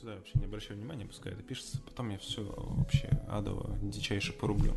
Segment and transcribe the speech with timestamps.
[0.00, 1.80] сюда вообще не обращай внимания, пускай это пишется.
[1.82, 4.74] Потом я все вообще адово, дичайше порублю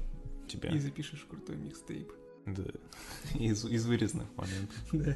[0.48, 0.70] тебя.
[0.70, 2.12] И запишешь крутой микстейп.
[2.46, 2.64] Да.
[3.40, 4.78] Из, из вырезанных моментов.
[4.92, 5.16] Да.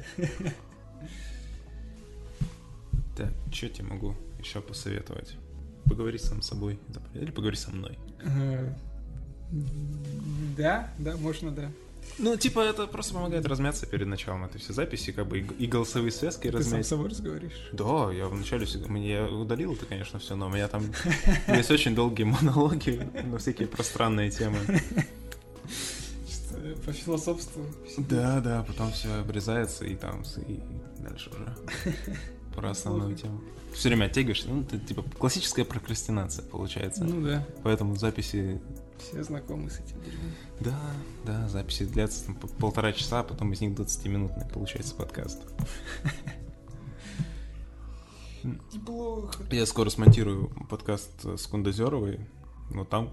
[3.16, 5.36] Так, что тебе могу еще посоветовать?
[5.84, 6.80] Поговори сам с собой.
[7.14, 7.96] Или поговори со мной.
[8.24, 8.74] Э,
[10.56, 11.70] Да, да, можно, да.
[12.18, 15.66] Ну, типа, это просто помогает размяться перед началом этой всей записи, как бы и, и
[15.66, 16.86] голосовые связки Ты сам с размять.
[16.86, 17.68] собой разговариваешь.
[17.72, 18.86] Да, я вначале всегда...
[18.88, 20.84] мне- удалил это, конечно, все, но у меня там
[21.48, 24.58] есть очень долгие монологи на всякие пространные темы.
[26.86, 27.64] По философству.
[27.98, 30.60] Да, да, потом все обрезается и там и
[31.02, 31.94] дальше уже
[32.54, 33.40] про основную тему.
[33.74, 37.02] Все время оттягиваешься, ну, это типа классическая прокрастинация получается.
[37.04, 38.60] Ну да, Поэтому записи,
[38.98, 40.32] все знакомы с этим дерьмом.
[40.60, 40.78] да,
[41.24, 45.42] да, записи длятся там, по- полтора часа, а потом из них 20-минутный получается подкаст.
[48.72, 49.42] Неплохо.
[49.50, 52.20] Я скоро смонтирую подкаст с Кундозеровой,
[52.70, 53.10] но там,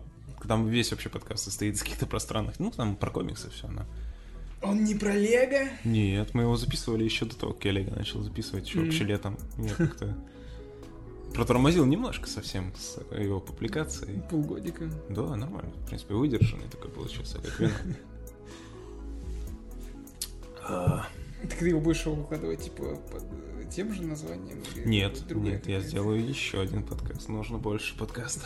[0.48, 3.86] там весь вообще подкаст состоит из каких-то пространных, ну, там про комиксы все, она.
[4.62, 5.70] Он не про Лего?
[5.86, 8.86] Нет, мы его записывали еще до того, как я Олега начал записывать, еще Мгм.
[8.88, 9.38] вообще летом.
[9.58, 10.18] Я как-то
[11.34, 14.22] протормозил немножко совсем с его публикацией.
[14.30, 14.90] Полгодика.
[15.10, 17.74] Да, нормально, в принципе, выдержанный такой получился, как вино.
[20.64, 21.08] А,
[21.42, 24.62] Так ты его будешь выкладывать, типа, под тем же названием?
[24.86, 28.46] Нет, нет, я сделаю еще один подкаст, нужно больше подкаста.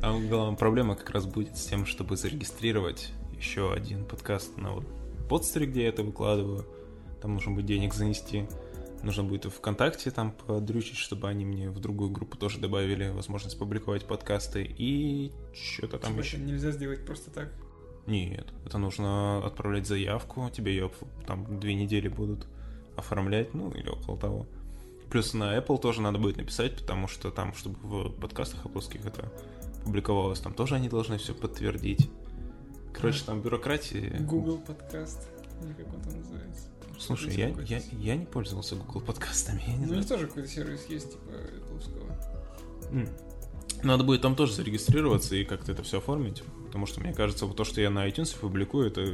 [0.00, 4.84] Там главная проблема как раз будет с тем, чтобы зарегистрировать еще один подкаст на вот
[5.28, 6.66] подстере, где я это выкладываю.
[7.22, 8.46] Там нужно будет денег занести.
[9.02, 14.06] Нужно будет ВКонтакте там подрючить, чтобы они мне в другую группу тоже добавили возможность публиковать
[14.06, 14.64] подкасты.
[14.78, 16.38] И что-то там Типа, еще.
[16.38, 17.52] нельзя сделать просто так.
[18.06, 20.90] Нет, это нужно отправлять заявку, тебе ее
[21.26, 22.46] там две недели будут
[22.96, 24.46] оформлять, ну или около того.
[25.10, 29.30] Плюс на Apple тоже надо будет написать, потому что там, чтобы в подкастах апплских это
[29.84, 32.10] публиковалось, там тоже они должны все подтвердить.
[32.92, 34.16] Короче, там бюрократии.
[34.20, 35.28] Google подкаст.
[35.62, 36.68] Или как он там называется.
[36.98, 40.04] Слушай, я, я, я не пользовался Google подкастами, я не Ну, у знаю.
[40.06, 41.32] тоже какой-то сервис есть, типа.
[42.90, 43.08] М.
[43.82, 47.56] Надо будет там тоже зарегистрироваться и как-то это все оформить, потому что мне кажется, вот
[47.56, 49.04] то, что я на iTunes публикую, это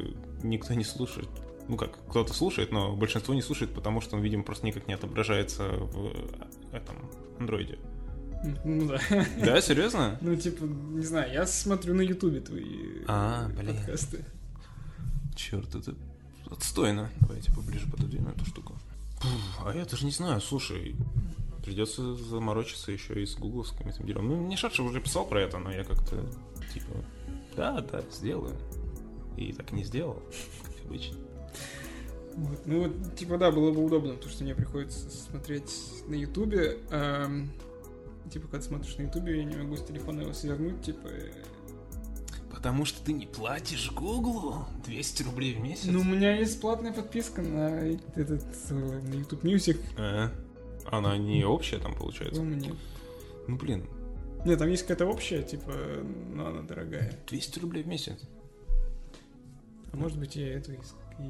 [0.43, 1.29] никто не слушает.
[1.69, 4.95] Ну как, кто-то слушает, но большинство не слушает, потому что он, видимо, просто никак не
[4.95, 6.13] отображается в
[6.73, 6.97] этом
[7.39, 7.79] андроиде.
[8.65, 9.01] Ну да.
[9.45, 10.19] Да, серьезно?
[10.21, 13.77] Ну, типа, не знаю, я смотрю на Ютубе твои А, э, блин.
[13.77, 14.25] подкасты.
[15.37, 15.95] Черт, это
[16.53, 17.11] отстойно.
[17.21, 18.79] Давайте поближе пододвину эту штуку.
[19.65, 20.97] А я даже не знаю, слушай,
[21.65, 24.29] придется заморочиться еще и с гугловским этим делом.
[24.29, 26.25] Ну, мне Шаршев уже писал про это, но я как-то,
[26.73, 26.93] типа,
[27.57, 28.57] да, да, сделаю.
[29.37, 30.23] И так не сделал,
[30.63, 31.17] как обычно.
[32.35, 32.67] Вот.
[32.67, 35.71] Ну вот, типа, да, было бы удобно, потому что мне приходится смотреть
[36.09, 36.79] на Ютубе.
[36.91, 37.51] эм,
[38.31, 41.09] типа, когда смотришь на Ютубе, я не могу с телефона его свернуть, типа...
[42.63, 45.87] Потому что ты не платишь Гуглу 200 рублей в месяц?
[45.87, 47.81] Ну, у меня есть платная подписка на
[48.15, 49.81] этот, э, на YouTube Music.
[49.99, 50.31] А,
[50.87, 52.41] она не общая там получается?
[52.41, 52.75] По-моему, нет.
[53.49, 53.85] Ну, блин,
[54.47, 55.73] Нет, там есть какая-то общая, типа,
[56.33, 57.19] но она дорогая.
[57.27, 58.21] 200 рублей в месяц.
[59.93, 60.77] А может быть, я эту и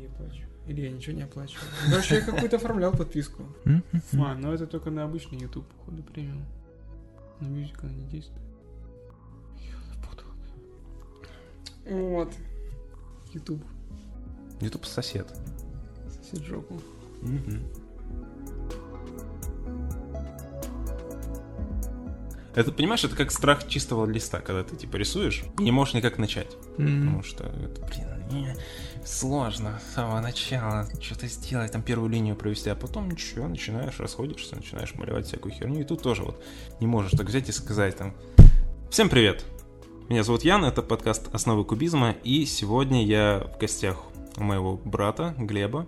[0.06, 0.42] оплачу.
[0.66, 1.64] Или я ничего не оплачиваю.
[1.88, 3.44] Короче, я какую-то оформлял подписку.
[3.64, 6.44] А, но это только на обычный YouTube, походу, премиум.
[7.40, 8.51] На Music она не действует.
[11.86, 12.32] Вот.
[13.32, 13.62] YouTube.
[14.60, 15.26] YouTube сосед.
[16.08, 16.80] Сосед жопу.
[22.54, 26.18] Это, понимаешь, это как страх чистого листа, когда ты, типа, рисуешь и не можешь никак
[26.18, 26.54] начать.
[26.76, 28.56] Потому что это, блин, не,
[29.04, 34.56] сложно с самого начала что-то сделать, там первую линию провести, а потом ничего, начинаешь, расходишься,
[34.56, 36.42] начинаешь малевать всякую херню, и тут тоже вот
[36.80, 38.14] не можешь так взять и сказать там
[38.90, 39.44] «Всем привет!
[40.08, 44.02] Меня зовут Ян, это подкаст «Основы кубизма», и сегодня я в гостях
[44.36, 45.86] у моего брата Глеба.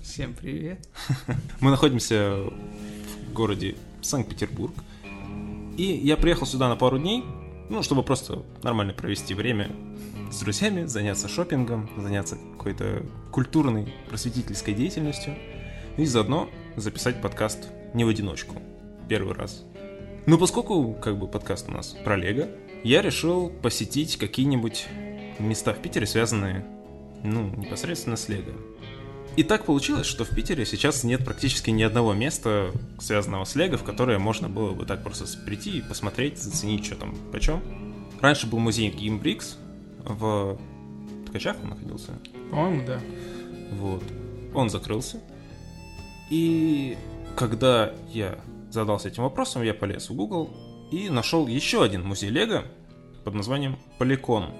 [0.00, 0.88] Всем привет.
[1.60, 2.36] Мы находимся
[3.28, 4.72] в городе Санкт-Петербург,
[5.76, 7.24] и я приехал сюда на пару дней,
[7.68, 9.70] ну, чтобы просто нормально провести время
[10.30, 15.34] с друзьями, заняться шопингом, заняться какой-то культурной, просветительской деятельностью
[15.98, 18.62] и заодно записать подкаст не в одиночку.
[19.08, 19.64] Первый раз.
[20.26, 22.48] Ну, поскольку, как бы, подкаст у нас про Лего,
[22.84, 24.86] я решил посетить какие-нибудь
[25.38, 26.64] места в Питере, связанные,
[27.22, 28.52] ну, непосредственно с Лего.
[29.36, 33.76] И так получилось, что в Питере сейчас нет практически ни одного места, связанного с Лего,
[33.76, 37.62] в которое можно было бы так просто прийти и посмотреть, заценить, что там почем.
[38.20, 39.56] Раньше был музей Gamebricks
[40.00, 40.58] в
[41.26, 42.18] Ткачах он находился.
[42.50, 43.00] По-моему, да.
[43.72, 44.02] Вот.
[44.54, 45.20] Он закрылся.
[46.30, 46.96] И
[47.36, 48.38] когда я
[48.70, 50.50] задался этим вопросом, я полез в Google
[50.90, 52.64] и нашел еще один музей Лего
[53.24, 54.50] под названием Поликон.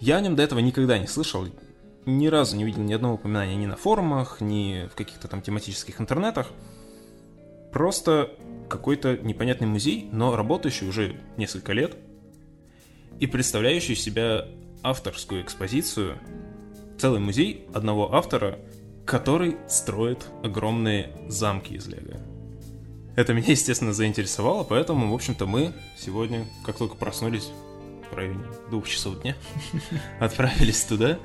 [0.00, 1.46] Я о нем до этого никогда не слышал,
[2.06, 6.00] ни разу не видел ни одного упоминания ни на форумах, ни в каких-то там тематических
[6.00, 6.48] интернетах.
[7.72, 8.30] Просто
[8.68, 11.96] какой-то непонятный музей, но работающий уже несколько лет
[13.20, 14.48] и представляющий себя
[14.82, 16.18] авторскую экспозицию,
[16.98, 18.58] целый музей одного автора,
[19.04, 22.31] который строит огромные замки из лего.
[23.14, 27.50] Это меня, естественно, заинтересовало, поэтому, в общем-то, мы сегодня, как только проснулись,
[28.10, 29.36] в районе двух часов дня,
[30.20, 31.18] отправились туда.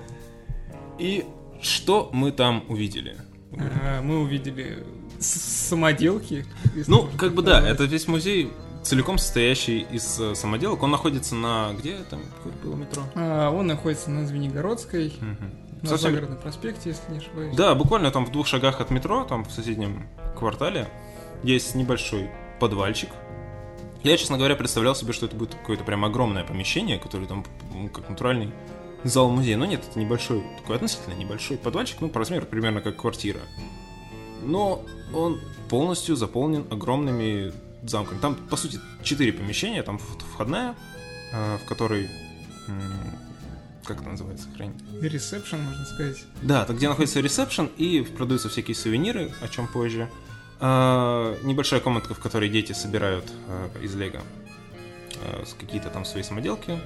[0.99, 1.25] И
[1.61, 3.17] что мы там увидели?
[3.57, 4.85] А, мы увидели
[5.19, 6.45] самоделки.
[6.87, 8.51] Ну, как бы да, это весь музей
[8.83, 10.81] целиком состоящий из э, самоделок.
[10.83, 11.73] Он находится на...
[11.73, 12.21] Где там
[12.63, 13.03] было метро?
[13.15, 15.07] А, он находится на Звенигородской.
[15.07, 15.81] Угу.
[15.83, 16.11] На Совсем...
[16.11, 17.55] Загородном проспекте, если не ошибаюсь.
[17.55, 20.07] Да, буквально там в двух шагах от метро, там в соседнем
[20.37, 20.87] квартале,
[21.43, 22.29] есть небольшой
[22.59, 23.09] подвальчик.
[24.03, 27.45] Я, честно говоря, представлял себе, что это будет какое-то прям огромное помещение, которое там
[27.93, 28.51] как натуральный
[29.03, 29.57] зал музея.
[29.57, 33.39] Но нет, это небольшой, такой относительно небольшой подвальчик, ну, по размеру примерно как квартира.
[34.43, 35.39] Но он
[35.69, 37.51] полностью заполнен огромными
[37.83, 38.19] замками.
[38.19, 39.83] Там, по сути, четыре помещения.
[39.83, 40.75] Там входная,
[41.33, 42.09] а, в которой...
[43.83, 44.49] Как это называется?
[44.55, 44.73] Хрень?
[45.01, 46.17] Ресепшн, можно сказать.
[46.41, 50.09] Да, это где находится ресепшн, и продаются всякие сувениры, о чем позже.
[50.59, 54.21] А, небольшая комнатка, в которой дети собирают а, из лего
[55.59, 56.79] какие-то там свои самоделки.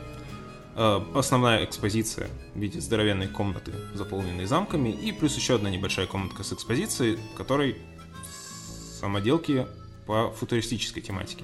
[0.73, 6.53] Основная экспозиция в виде здоровенной комнаты, заполненной замками, и плюс еще одна небольшая комнатка с
[6.53, 7.75] экспозицией, в которой
[9.01, 9.67] самоделки
[10.05, 11.43] по футуристической тематике.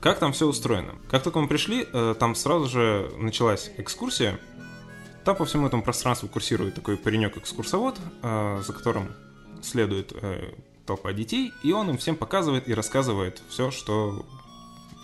[0.00, 0.94] Как там все устроено?
[1.10, 4.38] Как только мы пришли, э, там сразу же началась экскурсия.
[5.24, 9.08] Там по всему этому пространству курсирует такой паренек-экскурсовод, э, за которым
[9.62, 10.52] следует э,
[10.86, 14.24] толпа детей, и он им всем показывает и рассказывает все, что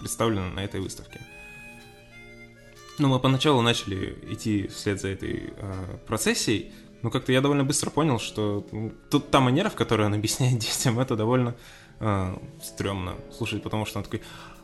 [0.01, 1.21] представлено на этой выставке.
[2.99, 7.91] Ну, мы поначалу начали идти вслед за этой э, процессией, но как-то я довольно быстро
[7.91, 11.55] понял, что ну, тут та манера, в которой он объясняет детям, это довольно
[12.01, 14.23] э, стрёмно слушать, потому что он такой,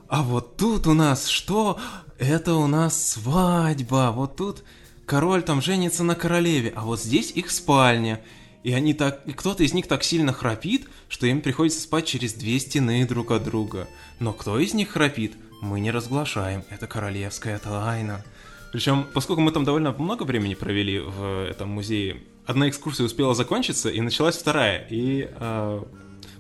[0.09, 1.79] а вот тут у нас что?
[2.19, 4.65] Это у нас свадьба, вот тут
[5.07, 8.21] король там женится на королеве, а вот здесь их спальня.
[8.69, 12.35] И они так, и кто-то из них так сильно храпит, что им приходится спать через
[12.35, 13.89] две стены друг от друга.
[14.21, 15.33] Но кто из них храпит,
[15.63, 18.23] мы не разглашаем, это королевская тайна.
[18.71, 23.89] Причем, поскольку мы там довольно много времени провели в этом музее, одна экскурсия успела закончиться,
[23.89, 24.87] и началась вторая.
[24.91, 25.83] И э,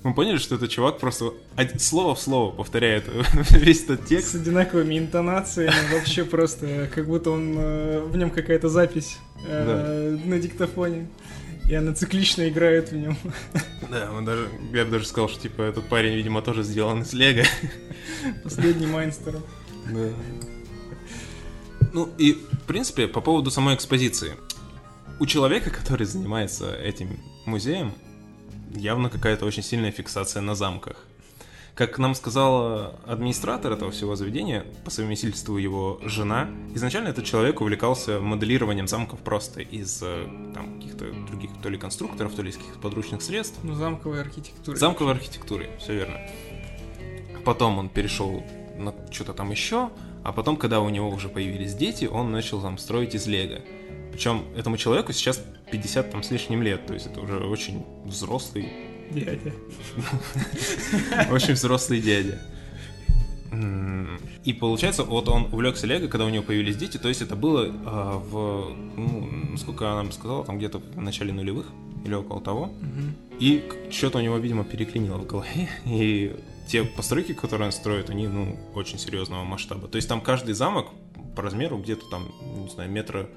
[0.02, 1.32] мы поняли, что этот чувак просто
[1.78, 3.04] слово в слово повторяет
[3.52, 4.32] весь этот текст.
[4.32, 9.16] С одинаковыми интонациями, вообще просто, как будто он э, в нем какая-то запись
[9.46, 11.08] э, на диктофоне.
[11.68, 13.16] И она циклично играет в нем.
[13.90, 17.14] Да, он даже, я бы даже сказал, что типа этот парень, видимо, тоже сделан из
[17.14, 17.44] Лего.
[18.44, 19.40] Последний майнстер.
[19.86, 20.10] Да.
[21.94, 24.34] Ну и, в принципе, по поводу самой экспозиции.
[25.20, 27.94] У человека, который занимается этим музеем,
[28.74, 31.07] явно какая-то очень сильная фиксация на замках.
[31.78, 38.18] Как нам сказала администратор этого всего заведения, по совместительству его жена, изначально этот человек увлекался
[38.18, 40.26] моделированием замков просто из э,
[40.56, 43.60] там, каких-то других то ли конструкторов, то ли из каких-то подручных средств.
[43.62, 44.76] Ну, замковой архитектуры.
[44.76, 46.18] Замковой архитектуры, все верно.
[47.44, 48.42] Потом он перешел
[48.76, 49.90] на что-то там еще,
[50.24, 53.60] а потом, когда у него уже появились дети, он начал там строить из лего.
[54.10, 58.87] Причем этому человеку сейчас 50 там с лишним лет, то есть это уже очень взрослый...
[59.10, 59.52] Дядя.
[61.30, 62.38] Очень взрослый дядя.
[64.44, 67.72] И получается, вот он увлекся Лего, когда у него появились дети, то есть это было
[67.86, 71.66] а, в, ну, сколько она нам сказала, там где-то в начале нулевых
[72.04, 72.64] или около того.
[72.64, 73.38] Угу.
[73.40, 75.68] И что-то у него, видимо, переклинило в голове.
[75.86, 76.36] И
[76.66, 79.88] те постройки, которые он строит, они, ну, очень серьезного масштаба.
[79.88, 80.88] То есть там каждый замок
[81.34, 83.28] по размеру где-то там, не знаю, метра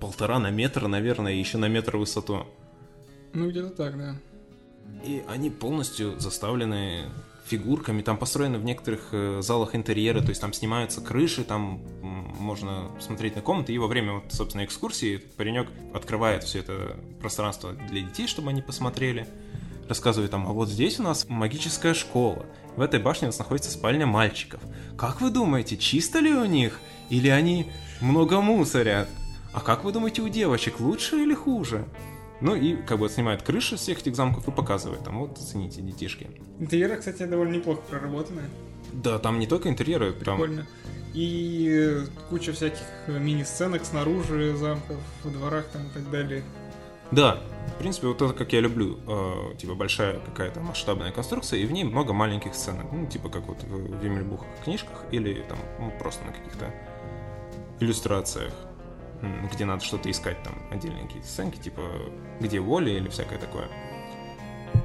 [0.00, 2.46] полтора на метр, наверное, и еще на метр высоту.
[3.32, 4.16] Ну, где-то так, да.
[5.04, 7.10] И они полностью заставлены
[7.44, 12.90] фигурками, там построены в некоторых э, залах интерьера, то есть там снимаются крыши, там можно
[13.00, 18.00] смотреть на комнаты, и во время, вот, собственно, экскурсии паренек открывает все это пространство для
[18.00, 19.28] детей, чтобы они посмотрели,
[19.88, 23.70] рассказывает там, а вот здесь у нас магическая школа, в этой башне у нас находится
[23.70, 24.60] спальня мальчиков.
[24.96, 26.80] Как вы думаете, чисто ли у них?
[27.10, 29.08] Или они много мусорят?
[29.52, 31.84] А как вы думаете, у девочек лучше или хуже?
[32.44, 35.02] Ну и как бы снимает крыши всех этих замков и показывает.
[35.02, 36.28] Там вот, оцените, детишки.
[36.58, 38.42] Интерьеры, кстати, довольно неплохо проработаны.
[38.92, 40.12] Да, там не только интерьеры.
[40.12, 40.58] Прикольно.
[40.58, 40.66] Там...
[41.14, 46.42] И куча всяких мини-сценок снаружи замков, во дворах там и так далее.
[47.12, 47.42] Да,
[47.74, 51.72] В принципе, вот это как я люблю, э, типа большая какая-то масштабная конструкция, и в
[51.72, 56.26] ней много маленьких сценок, ну, типа как вот в Вимельбух книжках или там ну, просто
[56.26, 56.74] на каких-то
[57.80, 58.52] иллюстрациях,
[59.52, 61.82] где надо что-то искать, там отдельные какие-то сценки, типа
[62.40, 63.68] где воли или всякое такое.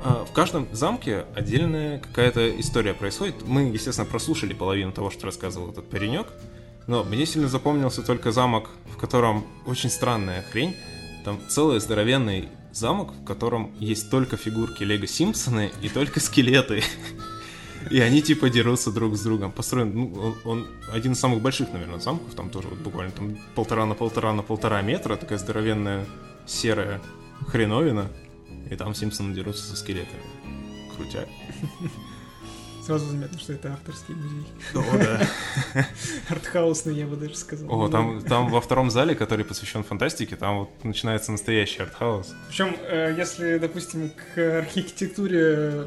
[0.03, 3.45] А в каждом замке отдельная какая-то история происходит.
[3.45, 6.27] Мы, естественно, прослушали половину того, что рассказывал этот паренек,
[6.87, 10.75] но мне сильно запомнился только замок, в котором очень странная хрень.
[11.25, 16.83] Там целый здоровенный замок, в котором есть только фигурки Лего Симпсоны и только скелеты.
[17.89, 19.51] И они типа дерутся друг с другом.
[19.51, 23.37] Построен, ну, он, он один из самых больших, наверное, замков, там тоже вот буквально там
[23.55, 26.05] полтора на полтора на полтора метра, такая здоровенная
[26.45, 27.01] серая
[27.47, 28.07] хреновина.
[28.69, 30.21] И там Симпсоны дерутся со скелетами.
[30.95, 31.27] Крутяк.
[32.85, 34.47] Сразу заметно, что это авторский музей.
[34.73, 35.87] О, да.
[36.29, 37.69] Артхаусный, я бы даже сказал.
[37.71, 42.33] О, там, там во втором зале, который посвящен фантастике, там вот начинается настоящий артхаус.
[42.47, 45.85] Причем, э, если, допустим, к архитектуре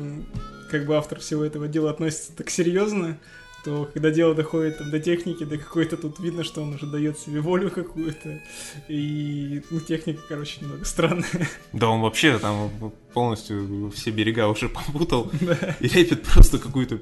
[0.73, 3.19] как бы автор всего этого дела относится так серьезно,
[3.63, 7.19] то когда дело доходит там, до техники, до какой-то тут видно, что он уже дает
[7.19, 8.41] себе волю какую-то.
[8.89, 11.49] И ну, техника, короче, немного странная.
[11.73, 12.71] Да, он вообще там
[13.13, 15.31] полностью все берега уже попутал
[15.81, 16.99] и лепит просто какое-то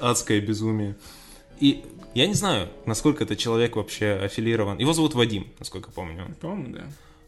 [0.00, 0.94] адское безумие.
[1.58, 1.82] И
[2.14, 4.78] я не знаю, насколько этот человек вообще аффилирован.
[4.78, 6.26] Его зовут Вадим, насколько помню.
[6.40, 6.84] По-моему, да.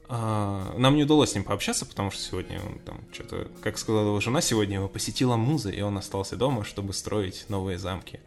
[0.08, 4.08] А, нам не удалось с ним пообщаться, потому что сегодня он там что-то, как сказала
[4.08, 8.20] его жена, сегодня его посетила муза, и он остался дома, чтобы строить новые замки.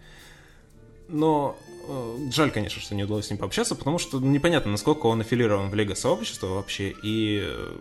[1.07, 1.57] Но
[1.88, 5.69] э, жаль, конечно, что не удалось с ним пообщаться, потому что непонятно, насколько он аффилирован
[5.69, 7.77] в лего-сообщество вообще, и э,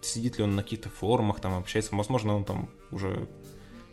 [0.00, 1.94] сидит ли он на каких-то форумах, там общается.
[1.94, 3.28] Возможно, он там уже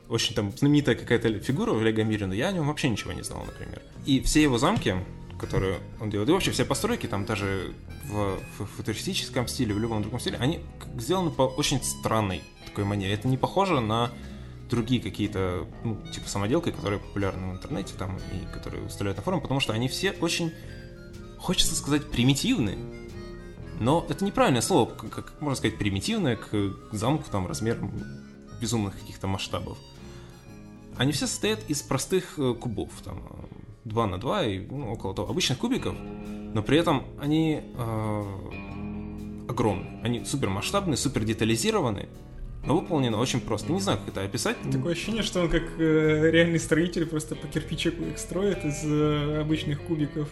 [0.07, 3.43] очень там знаменитая какая-то фигура в лего-мире, но я о нем вообще ничего не знал,
[3.45, 3.81] например.
[4.05, 4.95] И все его замки,
[5.39, 7.73] которые он делает, и вообще все постройки, там даже
[8.05, 8.37] в,
[8.77, 10.61] футуристическом стиле, в любом другом стиле, они
[10.97, 13.13] сделаны по очень странной такой манере.
[13.13, 14.11] Это не похоже на
[14.69, 19.41] другие какие-то, ну, типа самоделки, которые популярны в интернете там и которые выставляют на форум,
[19.41, 20.51] потому что они все очень,
[21.37, 22.77] хочется сказать, примитивны.
[23.79, 27.91] Но это неправильное слово, как, как можно сказать, примитивное к замку там размером
[28.59, 29.77] безумных каких-то масштабов.
[30.97, 33.21] Они все состоят из простых э, кубов, там,
[33.85, 35.95] 2 на 2 и ну, около того, обычных кубиков,
[36.53, 38.23] но при этом они э,
[39.47, 42.09] огромные, они супер масштабные, супер детализированные,
[42.65, 43.71] но выполнено очень просто.
[43.71, 44.57] Не знаю, как это описать.
[44.71, 49.41] Такое ощущение, что он как э, реальный строитель просто по кирпичику их строит из э,
[49.41, 50.29] обычных кубиков.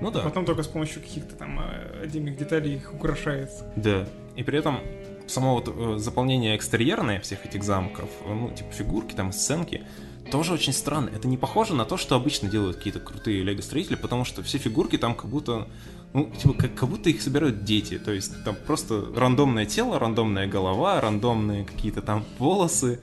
[0.00, 0.20] Ну да.
[0.20, 3.50] А потом только с помощью каких-то там э, отдельных деталей их украшает.
[3.76, 4.06] Да.
[4.36, 4.80] И при этом
[5.26, 9.82] само вот э, заполнение экстерьерное всех этих замков, э, ну, типа фигурки, там, сценки,
[10.30, 11.10] тоже очень странно.
[11.10, 14.96] Это не похоже на то, что обычно делают какие-то крутые лего-строители, потому что все фигурки
[14.96, 15.68] там как будто
[16.12, 17.98] ну, типа, как, как будто их собирают дети.
[17.98, 23.00] То есть там просто рандомное тело, рандомная голова, рандомные какие-то там волосы.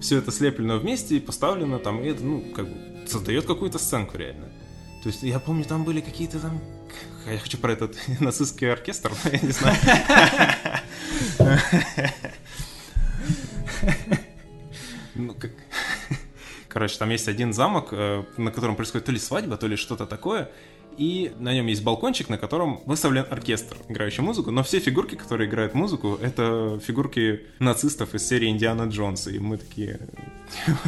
[0.00, 4.16] Все это слеплено вместе и поставлено там, и это, ну, как бы создает какую-то сценку
[4.16, 4.48] реально.
[5.02, 6.60] То есть я помню, там были какие-то там...
[7.26, 9.76] Я хочу про этот нацистский оркестр, но я не знаю.
[15.14, 15.50] Ну, как...
[16.68, 20.06] Короче, там есть один замок, э, на котором происходит то ли свадьба, то ли что-то
[20.06, 20.50] такое,
[20.98, 25.48] и на нем есть балкончик, на котором выставлен оркестр, играющий музыку, но все фигурки, которые
[25.48, 30.00] играют музыку, это фигурки нацистов из серии Индиана Джонса, и мы такие...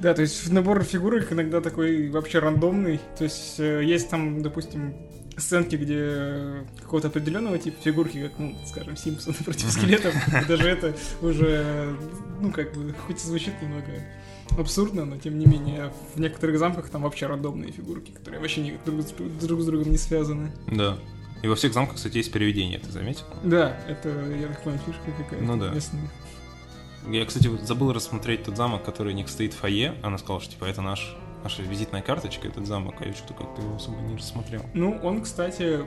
[0.00, 3.00] Да, то есть набор фигурок иногда такой вообще рандомный.
[3.18, 4.94] То есть э, есть там, допустим,
[5.40, 10.14] сценки, где какого-то определенного типа фигурки, как, ну, скажем, Симпсоны против скелетов,
[10.48, 11.96] даже это уже,
[12.40, 13.90] ну, как бы, хоть и звучит немного
[14.58, 18.78] абсурдно, но тем не менее в некоторых замках там вообще рандомные фигурки, которые вообще не,
[18.84, 19.04] друг,
[19.40, 20.52] друг с другом не связаны.
[20.66, 20.98] Да.
[21.42, 23.24] И во всех замках, кстати, есть переведение, ты заметил?
[23.42, 25.44] Да, это, я так понимаю, фишка какая-то.
[25.44, 25.70] Ну да.
[25.70, 26.10] Местная.
[27.08, 29.94] Я, кстати, забыл рассмотреть тот замок, который не стоит в фойе.
[30.02, 33.62] Она сказала, что типа это наш, наша визитная карточка, этот замок, а я что-то как-то
[33.62, 34.62] его особо не рассмотрел.
[34.74, 35.80] Ну, он, кстати,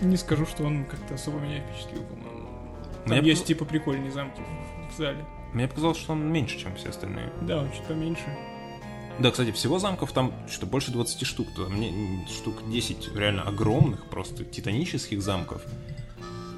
[0.00, 2.48] не скажу, что он как-то особо меня впечатлил, по-моему.
[3.06, 4.40] Там я есть, типа, прикольные замки
[4.90, 5.24] в зале.
[5.52, 7.32] Мне показалось, что он меньше, чем все остальные.
[7.42, 8.24] Да, он чуть поменьше.
[9.20, 11.48] Да, кстати, всего замков там что больше 20 штук.
[11.54, 15.62] Там мне штук 10 реально огромных, просто титанических замков.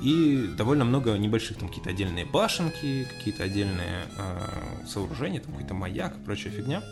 [0.02, 6.16] И довольно много небольших, там какие-то отдельные башенки, какие-то отдельные э, сооружения, там какой-то маяк
[6.16, 6.83] и прочая фигня.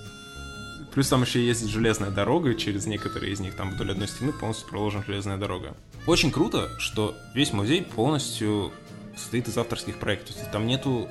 [0.93, 4.69] Плюс там еще есть железная дорога, через некоторые из них там вдоль одной стены полностью
[4.69, 5.77] проложена железная дорога.
[6.07, 8.73] Очень круто, что весь музей полностью
[9.17, 10.37] состоит из авторских проектов.
[10.53, 11.09] Там нету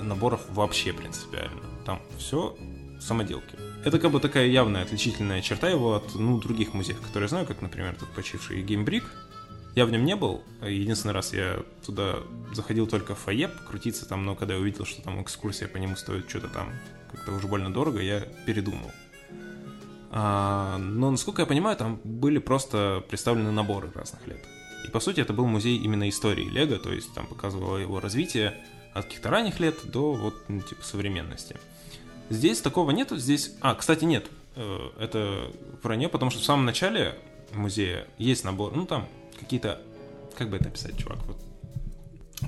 [0.00, 1.62] наборов вообще принципиально.
[1.84, 2.56] Там все
[3.00, 3.56] самоделки.
[3.84, 7.46] Это как бы такая явная отличительная черта его от ну, других музеев, которые я знаю,
[7.46, 9.04] как, например, тут почивший Геймбрик,
[9.76, 10.42] Я в нем не был.
[10.62, 12.16] Единственный раз я туда
[12.52, 15.96] заходил только в фойе покрутиться там, но когда я увидел, что там экскурсия по нему
[15.96, 16.72] стоит что-то там
[17.12, 18.90] как-то уже больно дорого, я передумал.
[20.10, 24.44] А, но, насколько я понимаю, там были просто представлены наборы разных лет.
[24.86, 28.54] И, по сути, это был музей именно истории Лего, то есть там показывало его развитие
[28.94, 31.56] от каких-то ранних лет до вот, ну, типа, современности.
[32.30, 33.52] Здесь такого нету, здесь...
[33.60, 35.50] А, кстати, нет, э, это
[35.82, 37.16] вранье, потому что в самом начале
[37.52, 39.08] музея есть набор, ну, там
[39.38, 39.80] какие-то...
[40.36, 41.18] Как бы это описать, чувак?
[41.26, 41.45] Вот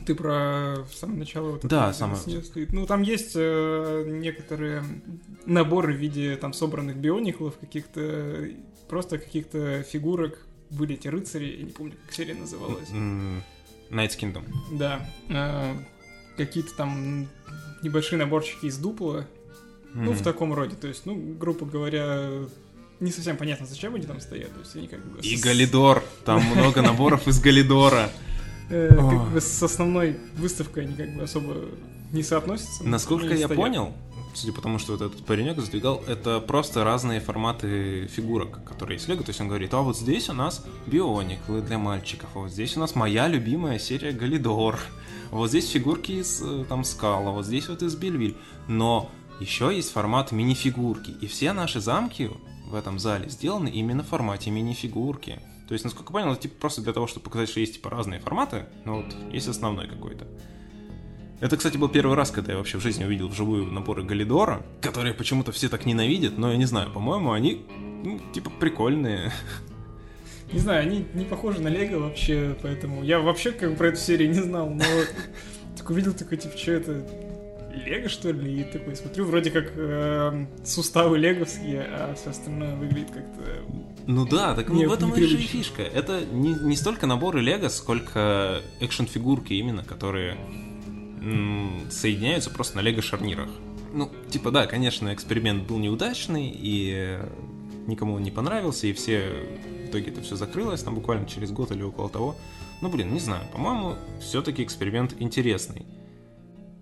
[0.05, 2.19] ты про самое начало вот Да, самое.
[2.19, 2.73] Стоит.
[2.73, 4.85] Ну, там есть э, некоторые
[5.47, 8.49] наборы в виде там собранных биониклов, каких-то
[8.89, 10.47] просто каких-то фигурок.
[10.71, 12.91] Были эти рыцари, я не помню, как серия называлась.
[13.91, 14.45] Night's Kingdom.
[14.73, 15.09] Да.
[15.31, 15.75] Э,
[16.37, 17.27] какие-то там
[17.83, 19.27] небольшие наборчики из дупла.
[19.95, 20.03] Mm-hmm.
[20.03, 20.77] Ну, в таком роде.
[20.77, 22.31] То есть, ну, грубо говоря,
[23.01, 24.53] не совсем понятно, зачем они там стоят.
[24.53, 25.21] То есть они как бы...
[25.21, 26.05] И Галидор.
[26.27, 28.11] Там много наборов из Галидора
[28.71, 31.55] э, как бы с основной выставкой они как бы особо
[32.13, 32.85] не соотносятся.
[32.85, 33.57] Насколько я стоят.
[33.57, 33.93] понял,
[34.35, 39.09] судя по тому, что вот этот паренек задвигал, это просто разные форматы фигурок, которые есть
[39.09, 39.23] Лего.
[39.23, 42.77] То есть он говорит, а вот здесь у нас Бионик для мальчиков, а вот здесь
[42.77, 44.79] у нас моя любимая серия Галидор,
[45.31, 48.37] вот здесь фигурки из э, там Скала, вот здесь вот из Бельвиль.
[48.67, 49.11] Но
[49.41, 52.31] еще есть формат мини-фигурки, и все наши замки
[52.67, 55.41] в этом зале сделаны именно в формате мини-фигурки.
[55.69, 57.91] То есть, насколько я понял, это типа просто для того, чтобы показать, что есть типа
[57.91, 60.27] разные форматы, но вот есть основной какой-то.
[61.41, 65.15] Это, кстати, был первый раз, когда я вообще в жизни увидел вживую наборы Галидора, которые
[65.15, 67.65] почему-то все так ненавидят, но я не знаю, по-моему, они,
[68.03, 69.31] ну, типа, прикольные.
[70.51, 73.99] Не знаю, они не похожи на Лего вообще, поэтому я вообще как бы про эту
[73.99, 74.83] серию не знал, но
[75.77, 77.07] так увидел такой, типа, что это,
[77.85, 78.61] Лего, что ли?
[78.61, 83.43] И такой смотрю, вроде как э, суставы леговские, а все остальное выглядит как-то...
[84.07, 85.83] Ну да, так не, в этом и же фишка.
[85.83, 90.37] Это не, не столько наборы лего, сколько экшен-фигурки именно, которые
[91.21, 93.51] м- соединяются просто на лего-шарнирах.
[93.93, 97.19] Ну, типа, да, конечно, эксперимент был неудачный, и
[97.87, 99.23] никому он не понравился, и все
[99.85, 102.37] в итоге это все закрылось, там буквально через год или около того.
[102.81, 105.87] Ну, блин, не знаю, по-моему, все-таки эксперимент интересный.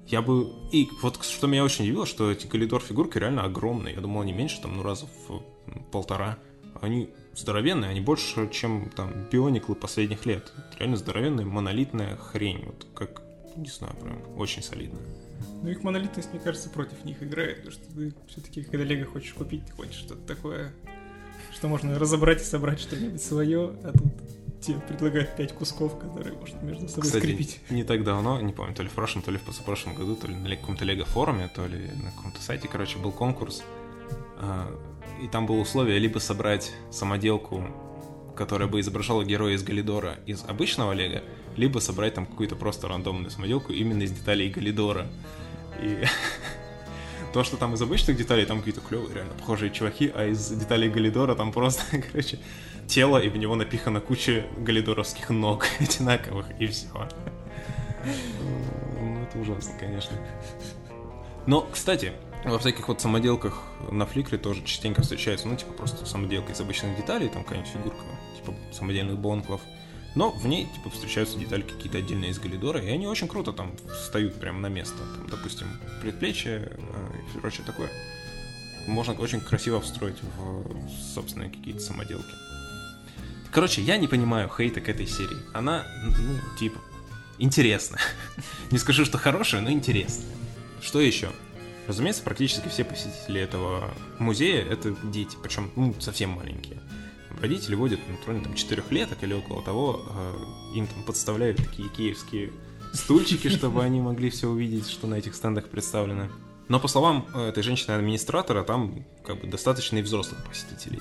[0.07, 0.53] Я бы...
[0.73, 3.95] И вот что меня очень удивило, что эти коридор фигурки реально огромные.
[3.95, 5.43] Я думал, они меньше, там, ну, раза в
[5.91, 6.39] полтора.
[6.81, 10.53] Они здоровенные, они больше, чем там биониклы последних лет.
[10.79, 12.65] Реально здоровенная, монолитная хрень.
[12.67, 13.23] Вот как,
[13.57, 14.99] не знаю, прям очень солидно.
[15.63, 19.35] Ну, их монолитность, мне кажется, против них играет, потому что ты все-таки, когда Лего хочешь
[19.35, 20.73] купить, ты хочешь что-то такое,
[21.53, 24.16] что можно разобрать и собрать что-нибудь свое, а тут
[24.67, 27.61] тебе предлагают пять кусков, которые можно между собой Кстати, скрепить.
[27.71, 30.27] не так давно, не помню, то ли в прошлом, то ли в позапрошлом году, то
[30.27, 33.63] ли на каком-то лего-форуме, то ли на каком-то сайте, короче, был конкурс,
[34.39, 34.69] а,
[35.23, 37.65] и там было условие либо собрать самоделку,
[38.37, 41.23] которая бы изображала героя из Галидора из обычного лего,
[41.57, 45.07] либо собрать там какую-то просто рандомную самоделку именно из деталей Галидора.
[45.83, 46.05] И
[47.33, 50.91] то, что там из обычных деталей, там какие-то клевые, реально похожие чуваки, а из деталей
[50.91, 52.39] Галидора там просто, короче,
[52.87, 57.09] тело, и в него напихана куча галидоровских ног одинаковых, и все.
[59.01, 60.17] Ну, это ужасно, конечно.
[61.47, 62.13] Но, кстати,
[62.45, 66.97] во всяких вот самоделках на фликре тоже частенько встречается, ну, типа, просто самоделка из обычных
[66.97, 68.05] деталей, там какая-нибудь фигурка,
[68.37, 69.61] типа, самодельных бонклов.
[70.15, 73.73] Но в ней, типа, встречаются детали какие-то отдельные из Галидора, и они очень круто там
[73.93, 74.97] встают прямо на место.
[74.97, 75.67] Там, допустим,
[76.01, 77.91] предплечье э, и прочее такое.
[78.87, 82.33] Можно очень красиво встроить в собственные какие-то самоделки.
[83.57, 85.39] Короче, я не понимаю хейта к этой серии.
[85.55, 86.79] Она, ну, типа,
[87.39, 88.03] интересная.
[88.71, 90.29] не скажу, что хорошая, но интересная.
[90.83, 91.31] Что еще?
[91.89, 96.77] Разумеется, практически все посетители этого музея— это дети, причем ну, совсем маленькие.
[97.41, 102.53] Родители водят ну, тролль, там, четырехлеток или около того, э, им там подставляют такие киевские
[102.93, 106.29] стульчики, чтобы они могли все увидеть, что на этих стендах представлено.
[106.69, 111.01] Но по словам э, этой женщины-администратора, там как бы достаточно и взрослых посетителей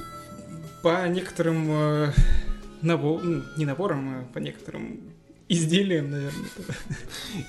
[0.86, 2.12] по некоторым э,
[2.86, 5.02] набор, ну, не наборам, а по некоторым
[5.48, 6.50] изделиям, наверное,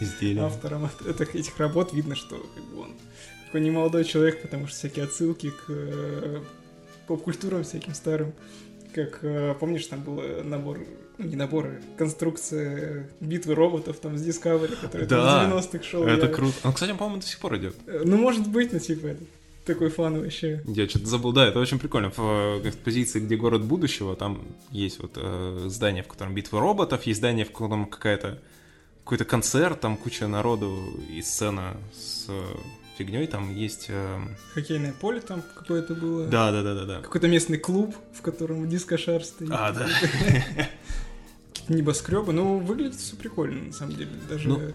[0.00, 0.44] изделиям.
[0.44, 2.94] авторам этих, работ видно, что как бы, он
[3.46, 6.42] такой немолодой человек, потому что всякие отсылки к э,
[7.06, 8.32] поп-культурам всяким старым.
[8.94, 10.80] Как, э, помнишь, там был набор,
[11.18, 15.84] ну не набор, а конструкция битвы роботов там с Discovery, который да, там в 90-х
[15.84, 16.04] шел.
[16.04, 16.32] это я...
[16.32, 16.54] круто.
[16.64, 17.76] Он, кстати, по-моему, до сих пор идет.
[17.86, 19.16] Э, ну, может быть, ну, типа,
[19.66, 20.62] такой фан вообще.
[20.66, 22.10] Я что-то забыл, да, это очень прикольно.
[22.10, 27.18] В экспозиции, где город будущего, там есть вот э, здание, в котором битва роботов, есть
[27.18, 28.38] здание, в котором какая-то
[29.04, 30.74] какой-то концерт, там куча народу
[31.08, 32.42] и сцена с э,
[32.98, 33.86] фигней, там есть...
[33.88, 34.18] Э...
[34.54, 36.26] Хоккейное поле там какое-то было.
[36.26, 37.00] Да, да, да, да, да.
[37.02, 39.50] Какой-то местный клуб, в котором дискошар стоит.
[39.52, 39.86] А, да.
[41.66, 42.32] какие-то небоскребы.
[42.32, 44.10] Ну, выглядит все прикольно, на самом деле.
[44.28, 44.60] Даже Ну.
[44.60, 44.72] э,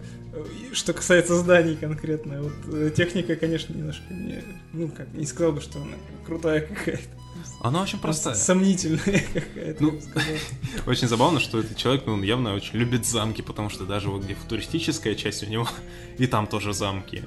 [0.72, 2.42] что касается зданий конкретно.
[2.42, 4.42] Вот э, техника, конечно, немножко не...
[4.72, 7.02] Ну, как, не сказал бы, что она крутая какая-то.
[7.60, 8.34] Она очень простая.
[8.34, 10.00] Сомнительная какая-то, Ну.
[10.86, 14.24] Очень забавно, что этот человек, ну, он явно очень любит замки, потому что даже вот
[14.24, 15.66] где футуристическая часть у него,
[16.18, 17.24] и там тоже замки.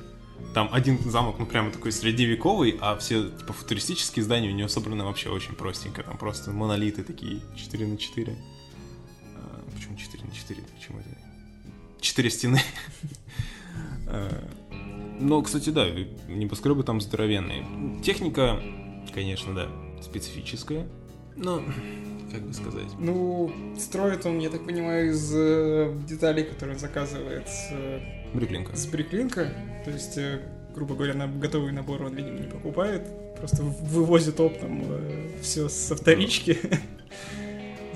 [0.53, 5.03] Там один замок, ну, прямо такой средневековый, а все, типа, футуристические здания у него собраны
[5.03, 6.03] вообще очень простенько.
[6.03, 8.37] Там просто монолиты такие 4 на 4.
[9.95, 10.61] Почему 4 на 4?
[10.77, 11.09] Почему это?
[12.01, 12.59] 4 стены.
[14.07, 14.29] А,
[15.19, 15.87] Но, кстати, да,
[16.27, 17.65] небоскребы там здоровенные.
[18.03, 18.61] Техника,
[19.13, 19.67] конечно, да,
[20.01, 20.87] специфическая.
[21.35, 21.63] Но,
[22.31, 22.87] как бы сказать...
[22.99, 27.99] Ну, строит он, я так понимаю, из э, деталей, которые заказывает с, э,
[28.33, 28.75] Бриклинка.
[28.75, 29.53] с Бриклинка.
[29.83, 30.41] То есть, э,
[30.73, 33.07] грубо говоря, на готовый набор он, видимо, не покупает.
[33.37, 34.85] Просто вывозит оптом
[35.41, 36.59] все со вторички.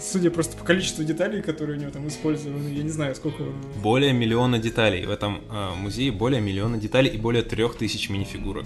[0.01, 3.43] Судя просто по количеству деталей, которые у него там использованы, я не знаю, сколько.
[3.81, 5.05] Более миллиона деталей.
[5.05, 8.65] В этом э, музее более миллиона деталей и более трех тысяч мини-фигурок.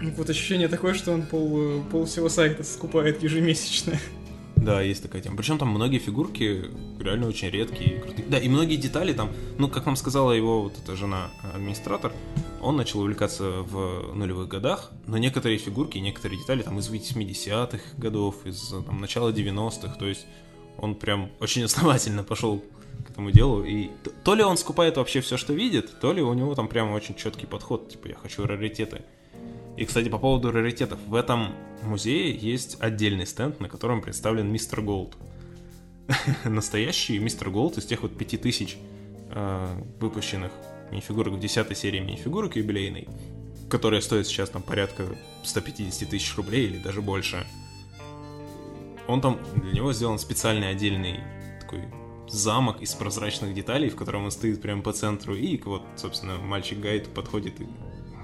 [0.00, 3.98] Ну, вот ощущение такое, что он пол, э, пол всего сайта скупает ежемесячно.
[4.56, 5.36] Да, есть такая тема.
[5.36, 6.66] Причем там многие фигурки
[7.00, 8.28] реально очень редкие и крутые.
[8.28, 12.12] Да, и многие детали там, ну, как нам сказала его вот эта жена, э, администратор,
[12.60, 18.46] он начал увлекаться в нулевых годах, но некоторые фигурки, некоторые детали там из 80-х годов,
[18.46, 20.26] из э, там, начала 90-х, то есть
[20.78, 22.62] он прям очень основательно подошел
[23.06, 23.90] к этому делу, и
[24.24, 27.14] то ли он скупает вообще все, что видит, то ли у него там прямо очень
[27.14, 29.02] четкий подход, типа я хочу раритеты.
[29.76, 30.98] И, кстати, по поводу раритетов.
[31.06, 34.82] В этом музее есть отдельный стенд, на котором представлен Mr.
[34.82, 35.16] Gold.
[36.44, 37.50] Настоящий Mr.
[37.50, 38.76] Gold из тех вот 5000
[39.30, 40.52] э, выпущенных
[40.90, 43.08] минифигурок в 10 серии минифигурок юбилейной,
[43.70, 45.06] которая стоит сейчас там порядка
[45.42, 47.46] 150 тысяч рублей или даже больше.
[49.08, 51.20] Он там, для него сделан специальный отдельный
[51.60, 51.82] такой
[52.28, 56.83] замок из прозрачных деталей, в котором он стоит прямо по центру, и вот, собственно, мальчик-
[56.83, 57.66] guide подходит и...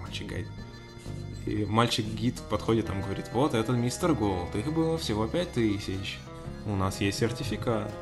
[0.02, 0.46] Мальчик- guide.
[1.46, 4.14] И мальчик-гид подходит там, говорит, вот, это Mr.
[4.14, 6.18] Gold, их было всего 5000.
[6.66, 7.92] У нас есть сертификат.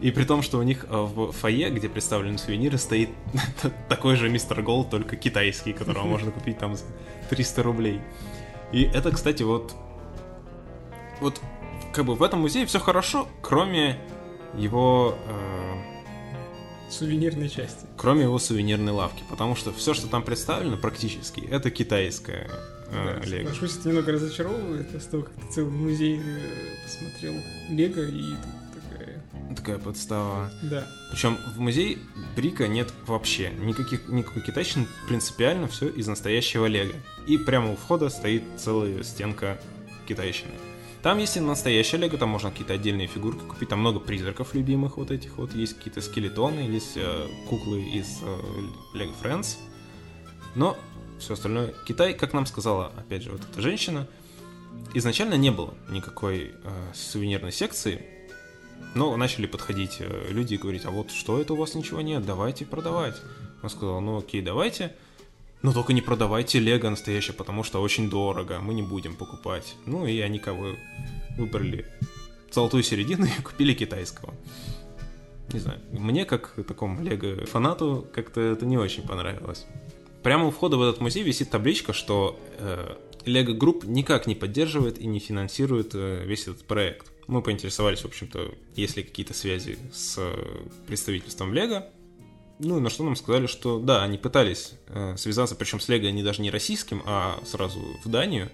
[0.00, 3.10] И при том, что у них э, в фойе, где представлены сувениры, стоит
[3.88, 4.60] такой же Mr.
[4.62, 6.84] Gold, только китайский, которого можно купить там за
[7.30, 8.00] 300 рублей.
[8.72, 9.74] И это, кстати, вот...
[11.20, 11.40] Вот,
[11.94, 13.98] как бы в этом музее все хорошо, кроме
[14.56, 15.16] его...
[15.26, 17.86] э, Сувенирной части.
[17.96, 22.50] кроме его сувенирной лавки, потому что все, что там представлено, практически, это китайское
[22.90, 23.48] э, Да, лего.
[23.48, 27.34] Соглашусь, это немного разочаровывает, после того, как ты целый музей э, посмотрел
[27.70, 28.34] Лего и
[29.54, 29.78] такая...
[29.78, 30.50] Подстава.
[30.62, 30.86] Да.
[31.10, 31.98] Причем в музее
[32.36, 36.92] Брика нет вообще никаких, никакой китайщины, принципиально все из настоящего лего.
[37.26, 39.58] И прямо у входа стоит целая стенка
[40.06, 40.52] китайщины.
[41.04, 44.96] Там есть и настоящее лего, там можно какие-то отдельные фигурки купить, там много призраков любимых
[44.96, 48.38] вот этих вот, есть какие-то скелетоны, есть э, куклы из э,
[48.94, 49.58] Lego Friends.
[50.54, 50.78] Но
[51.18, 51.74] все остальное...
[51.86, 54.08] Китай, как нам сказала, опять же, вот эта женщина,
[54.94, 58.02] изначально не было никакой э, сувенирной секции,
[58.94, 62.24] но начали подходить э, люди и говорить, а вот что это у вас ничего нет,
[62.24, 63.16] давайте продавать.
[63.62, 64.96] Он сказал, ну окей, давайте,
[65.64, 69.76] но только не продавайте лего настоящее, потому что очень дорого, мы не будем покупать.
[69.86, 70.76] Ну и они кого
[71.38, 71.86] выбрали
[72.52, 74.34] золотую середину и купили китайского.
[75.54, 79.64] Не знаю, мне как такому лего фанату как-то это не очень понравилось.
[80.22, 85.06] Прямо у входа в этот музей висит табличка, что э, Group никак не поддерживает и
[85.06, 87.10] не финансирует э, весь этот проект.
[87.26, 90.30] Мы поинтересовались, в общем-то, есть ли какие-то связи с э,
[90.86, 91.84] представительством Lego.
[92.64, 96.10] Ну, и на что нам сказали, что да, они пытались э, связаться, причем с Lego
[96.10, 98.50] не даже не российским, а сразу в Данию.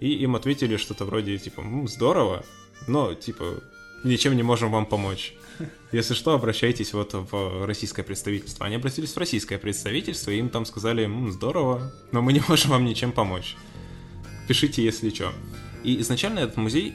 [0.00, 2.42] И им ответили что-то вроде, типа, «М, здорово,
[2.88, 3.62] но, типа,
[4.02, 5.34] ничем не можем вам помочь.
[5.92, 8.64] Если что, обращайтесь вот в российское представительство.
[8.64, 12.70] Они обратились в российское представительство, и им там сказали, «М, здорово, но мы не можем
[12.70, 13.56] вам ничем помочь.
[14.48, 15.34] Пишите, если что.
[15.84, 16.94] И изначально этот музей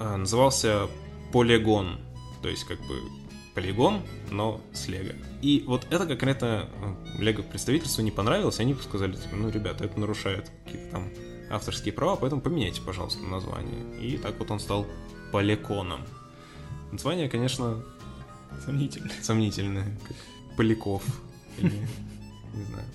[0.00, 0.88] э, назывался
[1.32, 2.00] Полигон,
[2.42, 3.00] то есть как бы
[3.58, 5.14] полигон, но с Лего.
[5.42, 9.84] И вот это конкретно э, Лего представительству не понравилось, и они сказали, типа, ну, ребята,
[9.84, 11.08] это нарушает какие-то там
[11.50, 13.84] авторские права, поэтому поменяйте, пожалуйста, название.
[14.00, 14.86] И так вот он стал
[15.32, 16.02] Поликоном.
[16.92, 17.82] Название, конечно,
[18.64, 19.10] Сомнительно.
[19.22, 20.16] сомнительное, как
[20.56, 21.02] Поляков.
[21.58, 21.72] Или,
[22.54, 22.86] не знаю.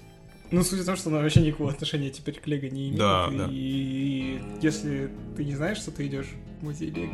[0.50, 3.00] Ну, суть в том, что она вообще никакого отношения теперь к Лего не имеет.
[3.00, 3.48] Да, и, да.
[3.52, 6.30] и если ты не знаешь, что ты идешь
[6.64, 7.14] музей Лего,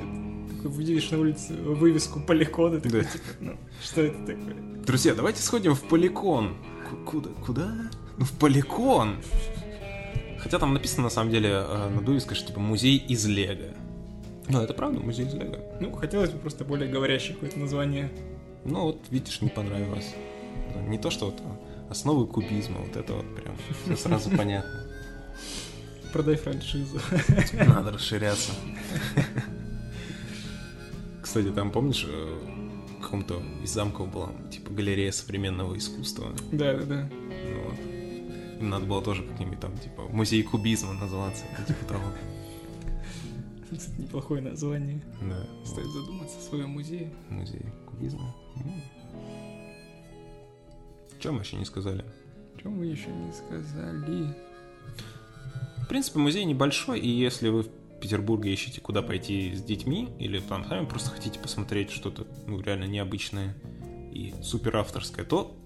[0.55, 3.09] такой увидишь на улице вывеску Поликона, ты такой, Да.
[3.09, 4.55] типа, ну, что это такое?
[4.85, 6.55] Друзья, давайте сходим в Поликон.
[6.89, 7.29] Ку- Куда?
[7.45, 7.75] Куда?
[8.17, 9.15] Ну, в Поликон.
[10.39, 13.73] Хотя там написано, на самом деле, э, на вывеске, что типа музей из Лего.
[14.47, 15.59] Ну, это правда, музей из Лего.
[15.81, 18.09] Ну, хотелось бы просто более говорящее какое-то название.
[18.65, 20.13] Ну вот, видишь, не понравилось.
[20.87, 21.41] Не то, что вот
[21.89, 24.85] основы кубизма, вот это вот прям все сразу понятно.
[26.13, 26.99] Продай франшизу.
[27.53, 28.51] Надо расширяться.
[31.21, 32.39] Кстати, там помнишь, э,
[32.97, 36.33] в каком-то из замков была типа галерея современного искусства.
[36.51, 37.09] Да, да, да.
[37.11, 37.79] Ну, вот.
[38.59, 42.03] Им надо было тоже как-нибудь там, типа, музей кубизма называться, типа того.
[43.71, 45.01] Кстати, неплохое название.
[45.21, 45.45] Да.
[45.63, 47.13] Стоит задуматься о своем музее.
[47.29, 48.35] Музей кубизма.
[51.19, 52.03] Чем мы еще не сказали?
[52.61, 54.35] Чем мы еще не сказали?
[55.89, 60.63] Принципе, музей небольшой, и если вы в Петербурге ищете, куда пойти с детьми, или там
[60.67, 63.55] сами просто хотите посмотреть что-то ну, реально необычное
[64.11, 65.57] и супер авторское, то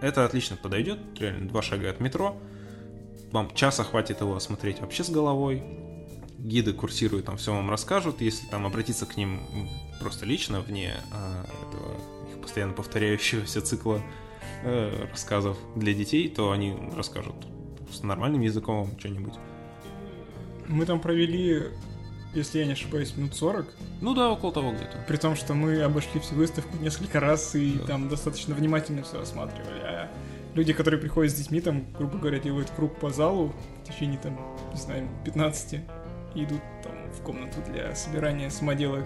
[0.00, 1.00] это отлично подойдет.
[1.18, 2.36] Реально два шага от метро.
[3.32, 5.64] Вам часа хватит его осмотреть вообще с головой.
[6.38, 8.20] Гиды курсируют, там все вам расскажут.
[8.20, 9.40] Если там обратиться к ним
[9.98, 14.00] просто лично, вне а, этого их постоянно повторяющегося цикла
[14.62, 17.34] э, рассказов для детей, то они расскажут
[17.90, 19.34] с нормальным языком что-нибудь.
[20.68, 21.64] Мы там провели,
[22.34, 23.66] если я не ошибаюсь, минут 40.
[24.00, 25.04] Ну да, около того где-то.
[25.06, 27.86] При том, что мы обошли всю выставку несколько раз и Да.
[27.86, 29.80] там достаточно внимательно все осматривали.
[29.82, 30.10] А
[30.54, 33.52] люди, которые приходят с детьми, там, грубо говоря, делают круг по залу
[33.84, 34.38] в течение, там,
[34.72, 35.80] не знаю, 15
[36.34, 39.04] и идут там в комнату для собирания самоделок.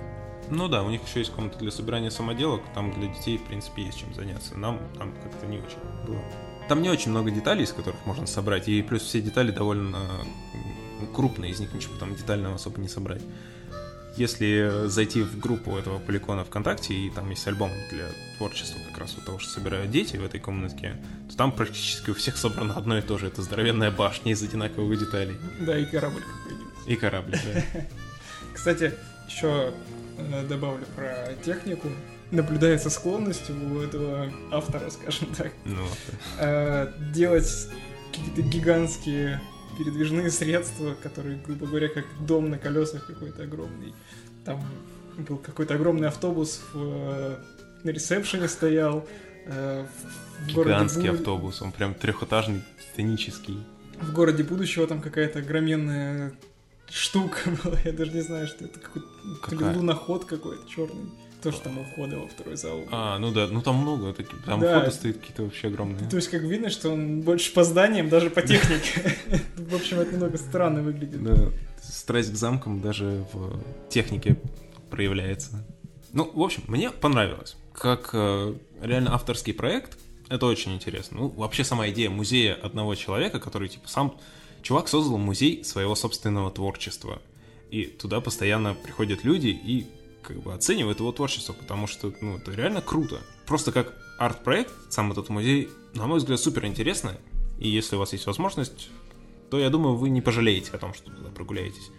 [0.49, 3.83] Ну да, у них еще есть комната для собирания самоделок, там для детей, в принципе,
[3.83, 4.57] есть чем заняться.
[4.57, 6.23] Нам там как-то не очень было.
[6.69, 9.99] Там не очень много деталей, из которых можно собрать, и плюс все детали довольно
[11.14, 13.22] крупные, из них ничего там детального особо не собрать.
[14.16, 18.06] Если зайти в группу этого поликона ВКонтакте, и там есть альбом для
[18.38, 20.96] творчества как раз вот того, что собирают дети в этой комнатке,
[21.28, 23.26] то там практически у всех собрано одно и то же.
[23.26, 25.37] Это здоровенная башня из одинаковых деталей.
[25.61, 26.72] Да, и корабль какой-нибудь.
[26.87, 27.82] И корабль, да.
[28.54, 28.94] Кстати,
[29.28, 29.74] еще
[30.16, 31.88] э, добавлю про технику.
[32.30, 35.85] Наблюдается склонность у этого автора, скажем так, Ну,
[36.38, 37.68] э, делать
[38.11, 39.40] какие-то гигантские
[39.79, 43.95] передвижные средства, которые, грубо говоря, как дом на колесах какой-то огромный.
[44.45, 44.62] Там
[45.19, 47.37] был какой-то огромный автобус в, э,
[47.85, 49.07] на ресепшене стоял.
[49.49, 49.87] э,
[50.41, 53.65] в- гигантский Бу- автобус, он прям трехэтажный, титанический.
[54.01, 56.33] В городе будущего там какая-то огроменная
[56.91, 57.79] штука была.
[57.85, 61.11] Я даже не знаю, что это какой-то луноход какой-то черный.
[61.42, 62.85] То, что там у входа во второй зал.
[62.90, 64.12] А, ну да, ну там много,
[64.44, 64.81] там Да.
[64.81, 66.09] фото стоит какие-то вообще огромные.
[66.09, 69.16] То есть, как видно, что он больше по зданиям, даже по технике.
[69.57, 71.22] В общем, это немного странно выглядит.
[71.22, 71.51] Да,
[71.83, 74.37] страсть к замкам даже в технике
[74.90, 75.64] проявляется.
[76.12, 77.57] Ну, в общем, мне понравилось.
[77.75, 81.18] Как э, реально авторский проект, это очень интересно.
[81.18, 84.16] Ну, вообще сама идея музея одного человека, который, типа, сам...
[84.62, 87.20] Чувак создал музей своего собственного творчества.
[87.70, 89.87] И туда постоянно приходят люди и
[90.27, 93.21] как бы оценивают его творчество, потому что, ну, это реально круто.
[93.47, 97.17] Просто как арт-проект, сам этот музей, на мой взгляд, супер интересно.
[97.59, 98.91] И если у вас есть возможность,
[99.51, 101.91] то я думаю, вы не пожалеете о том, что туда прогуляетесь.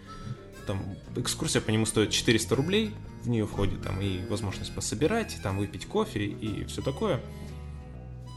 [0.66, 0.84] Там
[1.16, 5.86] экскурсия по нему стоит 400 рублей, в нее входит там и возможность пособирать, там выпить
[5.86, 7.22] кофе и все такое.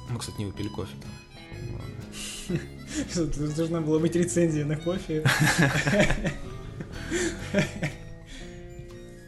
[0.10, 2.58] Мы, кстати, не выпили кофе там.
[3.56, 5.24] Должна была быть рецензия на кофе.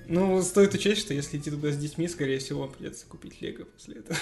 [0.08, 3.66] Ну, стоит учесть, что если идти туда с детьми, скорее всего, вам придется купить лего
[3.66, 4.18] после этого.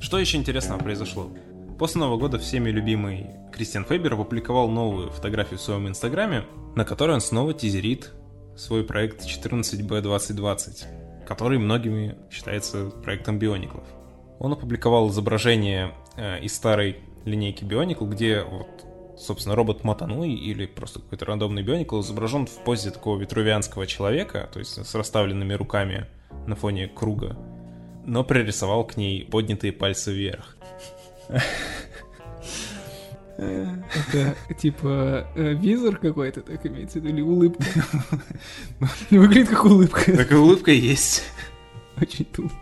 [0.00, 1.30] Что еще интересного произошло?
[1.78, 6.44] После Нового года всеми любимый Кристиан Фейбер опубликовал новую фотографию в своем инстаграме,
[6.76, 8.12] на которой он снова тизерит
[8.56, 13.84] свой проект 14B2020, который многими считается проектом биониклов.
[14.38, 18.84] Он опубликовал изображение э, из старой линейки Bionicle, где вот,
[19.18, 24.58] собственно, робот Матануи или просто какой-то рандомный Bionicle изображен в позе такого витрувианского человека, то
[24.58, 26.06] есть с расставленными руками
[26.46, 27.36] на фоне круга,
[28.04, 30.56] но пририсовал к ней поднятые пальцы вверх.
[33.36, 37.64] Это типа визор какой-то, так имеется в виду, или улыбка?
[39.10, 40.16] Выглядит как улыбка.
[40.16, 41.24] Такая улыбка есть.
[42.00, 42.52] Очень тупо.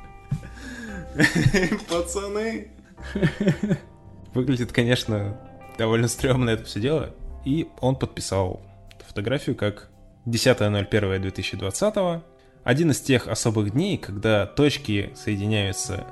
[1.88, 2.73] Пацаны.
[4.34, 5.40] Выглядит, конечно,
[5.78, 7.14] довольно стрёмно это все дело.
[7.44, 8.62] И он подписал
[9.06, 9.90] фотографию как
[10.26, 12.22] 10.01.2020.
[12.64, 16.06] Один из тех особых дней, когда точки соединяются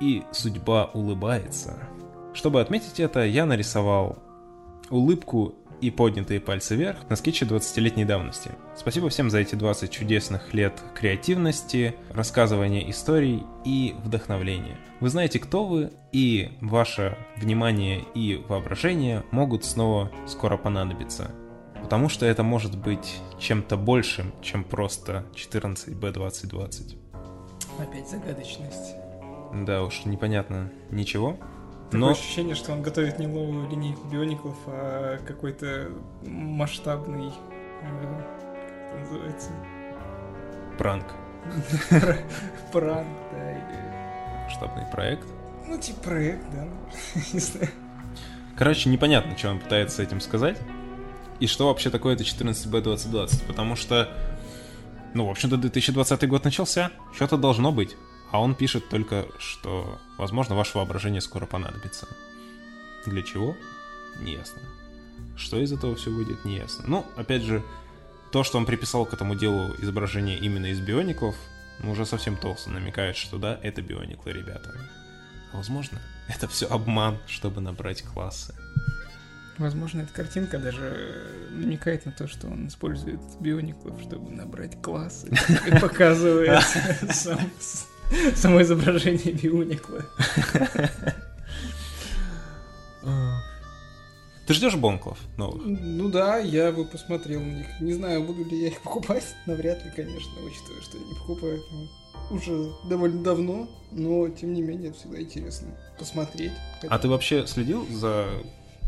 [0.00, 1.78] и судьба улыбается.
[2.34, 4.18] Чтобы отметить это, я нарисовал
[4.90, 8.50] улыбку и поднятые пальцы вверх на скетче 20-летней давности.
[8.76, 14.78] Спасибо всем за эти 20 чудесных лет креативности, рассказывания историй и вдохновления.
[15.00, 21.30] Вы знаете, кто вы, и ваше внимание и воображение могут снова скоро понадобиться.
[21.82, 26.96] Потому что это может быть чем-то большим, чем просто 14B2020.
[27.78, 28.94] Опять загадочность.
[29.54, 31.38] Да уж, непонятно ничего.
[31.90, 32.10] Такое Но...
[32.10, 35.90] ощущение, что он готовит не новую линейку биониклов, а какой-то
[36.22, 37.32] масштабный...
[37.82, 38.22] Э,
[38.60, 39.50] как это называется?
[40.76, 41.06] Пранк.
[42.72, 44.44] Пранк, да, или...
[44.44, 45.26] Масштабный проект.
[45.66, 46.68] Ну, типа проект, да,
[47.32, 47.70] не знаю.
[48.54, 50.58] Короче, непонятно, что он пытается этим сказать.
[51.40, 53.46] И что вообще такое это 14B2020.
[53.46, 54.08] Потому что,
[55.14, 56.90] ну, в общем-то, 2020 год начался.
[57.14, 57.96] Что-то должно быть.
[58.30, 62.06] А он пишет только, что, возможно, ваше воображение скоро понадобится.
[63.06, 63.56] Для чего?
[64.20, 64.60] Неясно.
[65.36, 66.84] Что из этого все выйдет, неясно.
[66.86, 67.62] Ну, опять же,
[68.32, 71.36] то, что он приписал к этому делу изображение именно из биониклов,
[71.80, 74.74] ну, уже совсем толсто намекает, что да, это биониклы, ребята.
[75.52, 78.54] А возможно, это все обман, чтобы набрать классы.
[79.56, 85.28] Возможно, эта картинка даже намекает на то, что он использует биониклов, чтобы набрать классы.
[85.66, 86.62] И показывает
[88.36, 90.04] само изображение бионикла.
[94.46, 95.62] Ты ждешь бонклов новых?
[95.64, 97.66] Ну да, я бы посмотрел на них.
[97.80, 99.34] Не знаю, буду ли я их покупать.
[99.44, 101.62] Навряд ли, конечно, учитывая, что я не покупаю
[102.30, 105.68] уже довольно давно, но тем не менее это всегда интересно
[105.98, 106.52] посмотреть.
[106.88, 108.26] А ты вообще следил за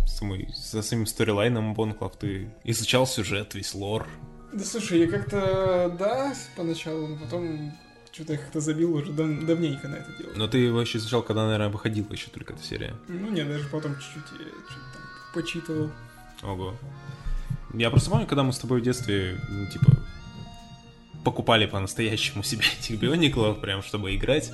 [0.07, 2.17] самой, за самим сторилайном Бонклав?
[2.17, 4.09] Ты изучал сюжет, весь лор?
[4.53, 7.73] Да слушай, я как-то, да, поначалу, но потом
[8.13, 10.33] что-то я как-то забил уже дав- давненько на это дело.
[10.35, 12.95] Но ты его еще изучал, когда, наверное, выходила еще только эта серия.
[13.09, 15.03] Ну нет, даже потом чуть-чуть я что-то там
[15.35, 15.91] почитывал.
[16.43, 16.75] Ого.
[17.75, 19.93] Я просто помню, когда мы с тобой в детстве, ну, типа,
[21.25, 24.53] покупали по-настоящему себе этих биониклов, прям чтобы играть.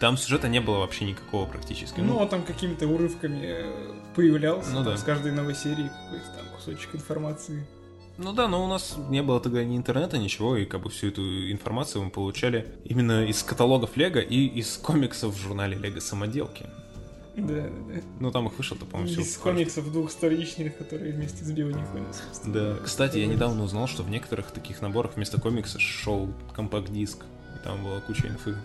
[0.00, 2.00] Там сюжета не было вообще никакого практически.
[2.00, 4.96] Ну, ну там какими-то урывками э, появлялся, ну, там, да.
[4.96, 7.64] с каждой новой серии какой-то там кусочек информации.
[8.22, 11.08] Ну да, но у нас не было тогда ни интернета, ничего, и как бы всю
[11.08, 16.66] эту информацию мы получали именно из каталогов Лего и из комиксов в журнале Лего Самоделки.
[17.36, 18.00] Да, да, да.
[18.20, 22.04] Ну там их вышло-то, по-моему, Из комиксов двухсторичных, которые вместе с Биониками,
[22.46, 22.76] Да.
[22.84, 27.24] Кстати, я недавно узнал, что в некоторых таких наборах вместо комикса шел компакт-диск,
[27.56, 28.56] и там была куча инфы.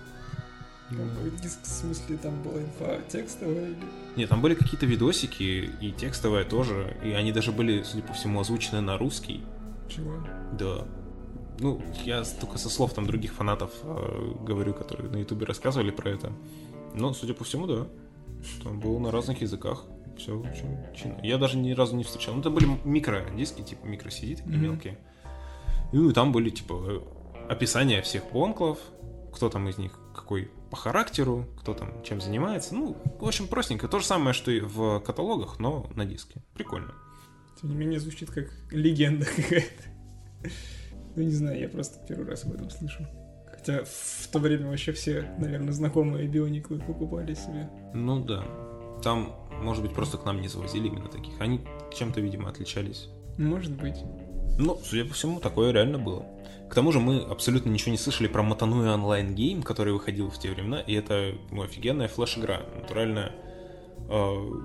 [0.89, 3.86] Компакт-диск, в смысле, там была инфа текстовая или...
[4.15, 8.39] Нет, там были какие-то видосики, и текстовая тоже, и они даже были, судя по всему,
[8.39, 9.43] озвучены на русский.
[9.89, 10.13] Чего?
[10.58, 10.86] Да.
[11.60, 16.12] Ну, я только со слов там других фанатов э, говорю, которые на ютубе рассказывали про
[16.12, 16.32] это.
[16.93, 17.88] Но, судя по всему, да.
[18.63, 19.84] Там было на разных языках.
[20.17, 21.19] Все очень чинно.
[21.23, 22.34] Я даже ни разу не встречал.
[22.34, 24.58] Ну, это были микро-диски, типа микро-CD, такие mm-hmm.
[24.58, 24.97] мелкие.
[25.91, 27.04] И там были, типа,
[27.50, 28.80] описания всех бонклов,
[29.34, 32.75] кто там из них какой по характеру, кто там чем занимается.
[32.75, 33.88] Ну, в общем, простенько.
[33.88, 36.41] То же самое, что и в каталогах, но на диске.
[36.53, 36.93] Прикольно.
[37.62, 39.84] Тем не менее, звучит как легенда какая-то.
[41.15, 43.08] Ну, не знаю, я просто первый раз об этом слышу.
[43.51, 47.69] Хотя в то время вообще все, наверное, знакомые биониклы покупали себе.
[47.93, 48.43] Ну да.
[49.03, 51.39] Там, может быть, просто к нам не завозили именно таких.
[51.39, 51.62] Они
[51.93, 53.10] чем-то, видимо, отличались.
[53.38, 53.97] Может быть.
[54.58, 56.26] Ну, судя по всему, такое реально было.
[56.70, 60.30] К тому же мы абсолютно ничего не слышали про Mata Nui Online Game, который выходил
[60.30, 62.62] в те времена, и это ну, офигенная флеш-игра.
[62.76, 63.32] Натуральная
[64.10, 64.13] э,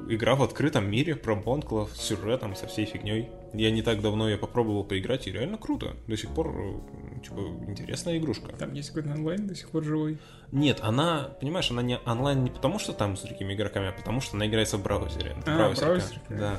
[0.09, 3.31] игра в открытом мире про Бонклов с сюжетом, со всей фигней.
[3.55, 5.95] Я не так давно я попробовал поиграть, и реально круто.
[6.09, 8.53] До сих пор, э, типа, интересная игрушка.
[8.59, 10.19] Там есть какой-то онлайн до сих пор живой?
[10.51, 14.21] Нет, она, понимаешь, она не онлайн не потому, что там с другими игроками, а потому,
[14.21, 15.37] что она играется в браузере.
[15.47, 16.03] А, браузер?
[16.31, 16.59] Да.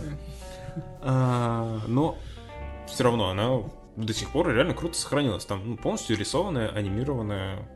[1.02, 2.18] А, но
[2.94, 3.64] все равно она
[3.96, 5.46] до сих пор реально круто сохранилась.
[5.46, 7.68] Там ну, полностью рисованная, анимированная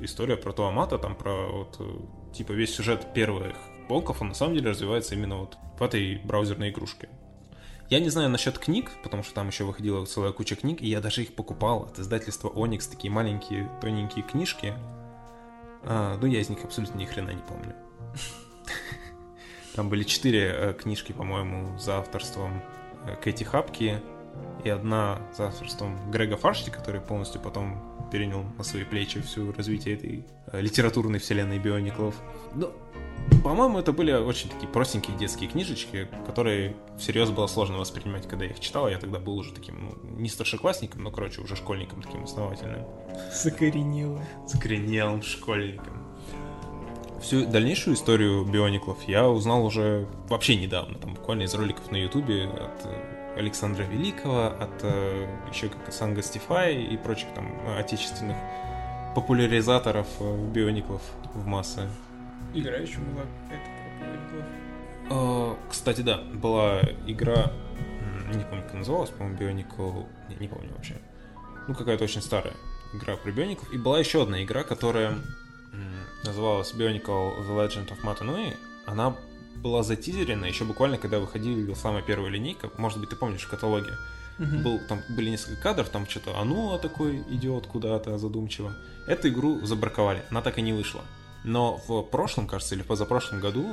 [0.00, 3.56] история про Туамата, там про вот, э, типа весь сюжет первых
[3.88, 7.08] Бонков, он на самом деле развивается именно вот в этой браузерной игрушке.
[7.88, 11.00] Я не знаю насчет книг, потому что там еще выходила целая куча книг, и я
[11.00, 14.74] даже их покупал от издательства Onyx, такие маленькие тоненькие книжки.
[15.84, 17.76] А, ну, я из них абсолютно ни хрена не помню.
[19.76, 22.60] Там были четыре э, книжки, по-моему, за авторством
[23.06, 24.02] э, Кэти Хапки,
[24.64, 27.80] и одна за авторством Грега Фаршти, который полностью потом
[28.10, 32.14] перенял на свои плечи всю развитие этой э, литературной вселенной Биониклов.
[32.54, 32.72] Ну,
[33.42, 38.52] по-моему, это были очень такие простенькие детские книжечки, которые всерьез было сложно воспринимать, когда я
[38.52, 38.88] их читал.
[38.88, 42.84] Я тогда был уже таким, ну, не старшеклассником, но, короче, уже школьником таким основательным.
[43.32, 44.24] Закоренелым.
[44.46, 46.02] Закоренелым школьником.
[47.20, 52.44] Всю дальнейшую историю Биониклов я узнал уже вообще недавно, там буквально из роликов на Ютубе
[52.44, 58.36] от э, Александра Великого, от э, еще как Санга Стифай и прочих там отечественных
[59.14, 61.02] популяризаторов э, биониклов
[61.34, 61.88] в массы.
[62.54, 64.46] Игра еще была это про биониклов.
[65.10, 67.52] Э, кстати, да, была игра
[68.34, 70.06] не помню, как называлась, по-моему, Bionicle...
[70.28, 70.96] Не, не помню вообще.
[71.68, 72.54] Ну, какая-то очень старая
[72.92, 73.72] игра про Биониклов.
[73.72, 75.14] И была еще одна игра, которая
[76.24, 78.56] называлась Bionicle The Legend of Matanui.
[78.86, 79.16] Она
[79.66, 82.70] была затизерена еще буквально, когда выходила самая первая линейка.
[82.76, 83.90] Может быть, ты помнишь в каталоге.
[84.38, 84.62] Uh-huh.
[84.62, 88.72] Был, там были несколько кадров, там что-то Ануа такой идет куда-то задумчиво.
[89.08, 91.02] Эту игру забраковали, она так и не вышла.
[91.42, 93.66] Но в прошлом, кажется, или позапрошлом году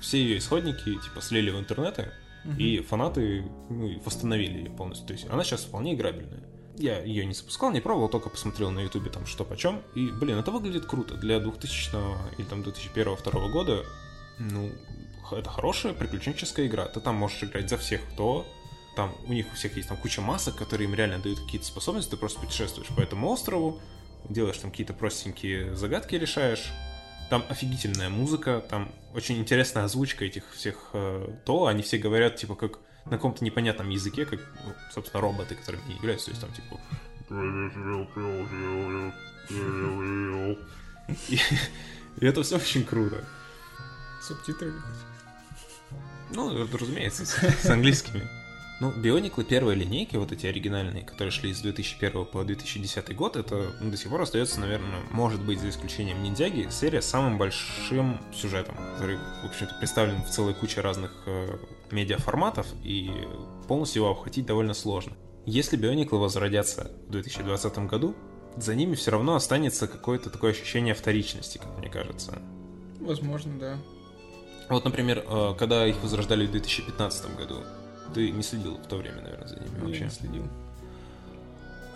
[0.00, 2.12] все ее исходники типа слили в интернеты,
[2.44, 2.56] uh-huh.
[2.58, 5.06] и фанаты ну, восстановили ее полностью.
[5.08, 6.44] То есть она сейчас вполне играбельная.
[6.76, 9.82] Я ее не запускал, не пробовал, только посмотрел на ютубе там что почем.
[9.96, 11.14] И, блин, это выглядит круто.
[11.14, 11.90] Для 2000
[12.38, 13.84] или там 2001-2002 года,
[14.38, 14.70] ну,
[15.32, 16.86] это хорошая приключенческая игра.
[16.86, 18.46] Ты там можешь играть за всех, кто
[18.96, 22.10] там у них у всех есть там куча масок, которые им реально дают какие-то способности,
[22.10, 23.80] ты просто путешествуешь по этому острову,
[24.28, 26.70] делаешь там какие-то простенькие загадки решаешь,
[27.30, 32.56] там офигительная музыка, там очень интересная озвучка этих всех э, то, они все говорят типа
[32.56, 36.52] как на каком-то непонятном языке, как, ну, собственно, роботы, которые не являются, то есть там
[36.52, 36.80] типа...
[42.20, 43.24] И это все очень круто.
[44.20, 44.74] Субтитры
[46.34, 48.22] Ну, разумеется, с, с английскими.
[48.80, 53.74] Ну, Биониклы первой линейки, вот эти оригинальные, которые шли с 2001 по 2010 год, это
[53.78, 58.18] ну, до сих пор остается, наверное, может быть, за исключением Ниндзяги, серия с самым большим
[58.34, 61.58] сюжетом, который, в общем-то, представлен в целой куче разных э,
[61.90, 63.10] медиаформатов, и
[63.68, 65.12] полностью его обхватить довольно сложно.
[65.44, 68.14] Если Биониклы возродятся в 2020 году,
[68.56, 72.40] за ними все равно останется какое-то такое ощущение вторичности, как мне кажется.
[72.98, 73.76] Возможно, да.
[74.70, 77.64] Вот, например, э, когда их возрождали в 2015 году,
[78.14, 79.98] ты не следил в то время, наверное, за ними вообще?
[79.98, 80.44] Я не следил.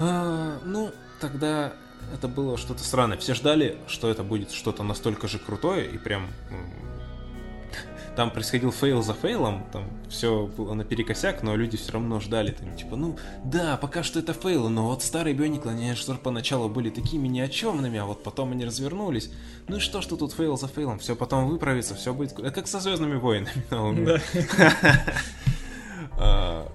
[0.01, 1.73] А, ну, тогда
[2.13, 3.17] это было что-то странное.
[3.17, 6.29] Все ждали, что это будет что-то настолько же крутое, и прям
[8.17, 12.75] там происходил фейл за фейлом, там все было наперекосяк, но люди все равно ждали, там,
[12.77, 17.29] типа, ну, да, пока что это фейл, но вот старые они что поначалу были такими
[17.29, 19.31] ни о чемными, а вот потом они развернулись.
[19.69, 22.39] Ну и что, что тут фейл за фейлом, все потом выправится, все будет...
[22.39, 24.21] Это как со Звездными войнами новыми.
[26.17, 26.71] А,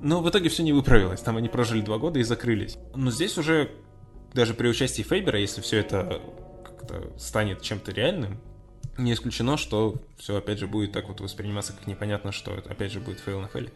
[0.00, 1.20] но в итоге все не выправилось.
[1.20, 2.78] Там они прожили два года и закрылись.
[2.94, 3.72] Но здесь уже,
[4.32, 6.22] даже при участии Фейбера, если все это
[6.64, 8.38] как-то станет чем-то реальным,
[8.98, 12.92] не исключено, что все опять же будет так вот восприниматься, как непонятно, что это опять
[12.92, 13.72] же будет фейл на фейле.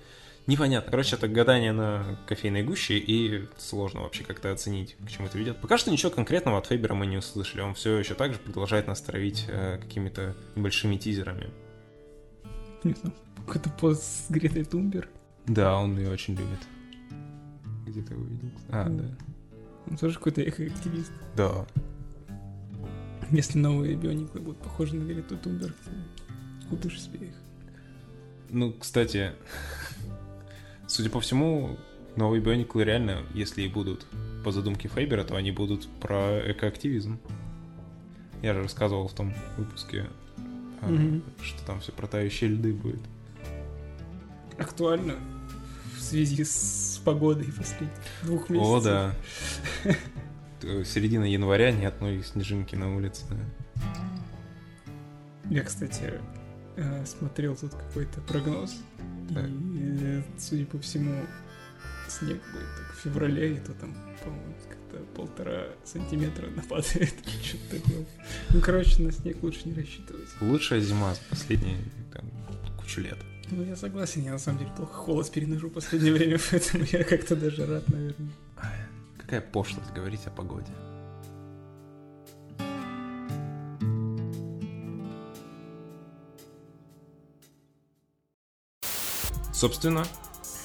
[0.47, 0.91] Непонятно.
[0.91, 5.61] Короче, это гадание на кофейной гуще, и сложно вообще как-то оценить, к чему это ведет.
[5.61, 7.61] Пока что ничего конкретного от Фейбера мы не услышали.
[7.61, 11.51] Он все еще так же продолжает нас травить э, какими-то небольшими тизерами.
[12.83, 13.15] Не знаю.
[13.47, 15.09] Какой-то пост с Гретой Тумбер.
[15.47, 16.61] Да, он ее очень любит.
[17.87, 18.51] Где ты его видел?
[18.71, 19.05] А, да.
[19.89, 21.13] Он тоже какой-то экоактивист.
[21.37, 21.67] Да.
[23.33, 27.35] Если новые биониклы будут похожи на Грету Тумбер, ты купишь себе их.
[28.49, 29.33] Ну, кстати,
[30.89, 31.77] судя по всему,
[32.17, 34.07] новые биониклы реально, если и будут
[34.45, 37.21] по задумке Фейбера, то они будут про экоактивизм.
[38.43, 40.07] Я же рассказывал в том выпуске,
[40.83, 41.23] mm-hmm.
[41.43, 43.01] что там все про тающие льды будет
[44.59, 45.15] актуально
[45.97, 47.91] в связи с погодой последних
[48.23, 48.71] двух месяцев.
[48.73, 49.15] О, да.
[50.63, 53.25] Середина января, ни одной снежинки на улице.
[55.49, 56.13] Я, кстати,
[56.77, 58.77] э, смотрел тут какой-то прогноз.
[59.35, 59.47] Так.
[59.49, 61.27] И, судя по всему,
[62.09, 67.15] снег будет так в феврале, и то там, по-моему, как-то полтора сантиметра нападает.
[67.43, 68.07] Что-то такое.
[68.51, 70.29] Ну, короче, на снег лучше не рассчитывать.
[70.41, 71.79] Лучшая зима за последние
[72.13, 72.25] там,
[72.79, 73.19] кучу лет.
[73.51, 77.05] Ну, я согласен, я на самом деле плохо холод переношу в последнее время, поэтому я
[77.05, 78.31] как-то даже рад, наверное.
[79.31, 80.73] Какая пошлость говорить о погоде.
[89.53, 90.05] Собственно,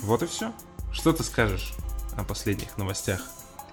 [0.01, 0.51] вот и все.
[0.91, 1.75] Что ты скажешь
[2.17, 3.21] о последних новостях?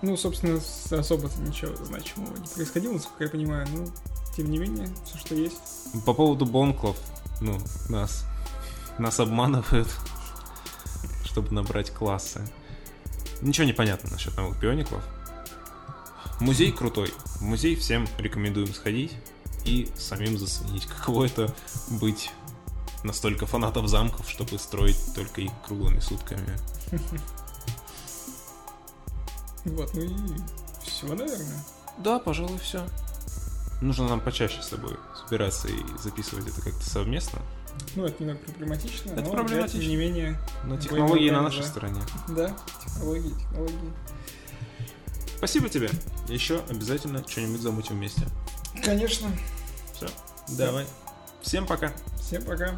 [0.03, 3.87] Ну, собственно, особо-то ничего значимого не происходило, насколько я понимаю, но
[4.37, 6.05] тем не менее, все, что есть.
[6.05, 6.99] По поводу бонклов,
[7.41, 8.27] ну, нас
[8.99, 9.89] нас обманывают,
[11.25, 12.47] чтобы набрать классы.
[13.43, 15.03] Ничего не понятно насчет новых биониклов.
[16.41, 17.13] Музей крутой.
[17.37, 19.13] В музей всем рекомендуем сходить
[19.65, 21.53] и самим заценить, каково это
[21.91, 22.31] быть
[23.03, 26.57] настолько фанатов замков, чтобы строить только их круглыми сутками.
[29.65, 30.11] Вот, ну и
[30.85, 31.65] все, наверное.
[31.99, 32.85] Да, пожалуй, все.
[33.81, 37.41] Нужно нам почаще с тобой собираться и записывать это как-то совместно.
[37.95, 39.81] Ну, это немного проблематично, это но проблематично.
[39.81, 40.39] тем не менее...
[40.65, 42.01] Но технологии на нашей стороне.
[42.29, 43.93] Да, технологии, технологии.
[45.37, 45.91] Спасибо тебе.
[46.29, 48.23] Еще обязательно что-нибудь замутим вместе.
[48.85, 49.29] Конечно.
[49.95, 50.09] Все.
[50.57, 50.87] Давай.
[51.43, 51.93] Всем пока.
[52.21, 52.77] Всем пока.